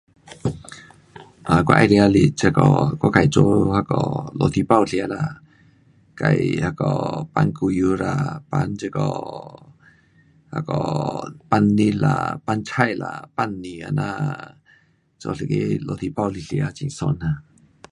[1.47, 2.59] 啊我爱吃是这个
[3.01, 3.37] 我自做
[3.73, 3.93] 那个
[4.39, 5.15] roti 包吃啦，
[6.21, 6.23] 自
[6.65, 6.83] 那个
[7.33, 8.51] 放牛油啦，放
[8.81, 8.99] 这个
[10.53, 10.73] 那个
[11.49, 12.69] 放肉啦，放菜
[13.03, 14.57] 啦，放鸡蛋这样，
[15.21, 15.53] 做一个
[15.87, 17.25] roti 包来吃，很爽啦。